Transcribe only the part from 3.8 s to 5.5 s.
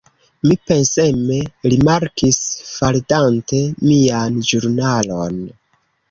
mian ĵurnalon.